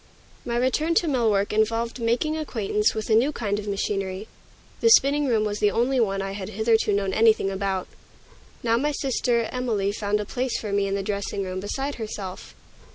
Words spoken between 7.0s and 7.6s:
anything